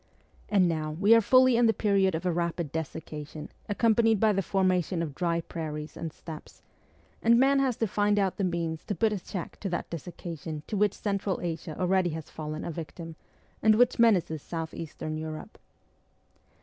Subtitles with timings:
[0.49, 4.41] And now we are fully in the period of a rapid desiccation, accompanied by the
[4.41, 6.63] formation of dry prairies and steppes,
[7.21, 9.97] and man has to find out the means to put a check to that de
[9.97, 13.15] siccation to which Central Asia already has fallen a victim,
[13.61, 15.59] and which menaces South Eastern Europe.